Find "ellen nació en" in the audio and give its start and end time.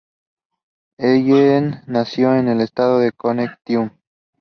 0.97-2.47